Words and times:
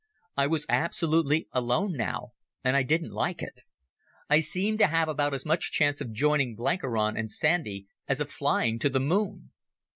I 0.35 0.47
was 0.47 0.65
absolutely 0.67 1.47
alone 1.51 1.93
now, 1.93 2.31
and 2.63 2.75
I 2.75 2.81
didn't 2.81 3.11
like 3.11 3.43
it. 3.43 3.59
I 4.31 4.39
seemed 4.39 4.79
to 4.79 4.87
have 4.87 5.07
about 5.07 5.35
as 5.35 5.45
much 5.45 5.71
chance 5.71 6.01
of 6.01 6.11
joining 6.11 6.55
Blenkiron 6.55 7.15
and 7.15 7.29
Sandy 7.29 7.85
as 8.07 8.19
of 8.19 8.31
flying 8.31 8.79
to 8.79 8.89
the 8.89 8.99
moon. 8.99 9.51